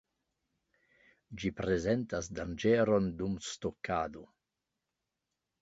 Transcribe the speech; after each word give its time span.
Ĝi 1.43 1.51
prezentas 1.59 2.31
danĝeron 2.39 3.13
dum 3.21 3.37
stokado. 3.51 4.29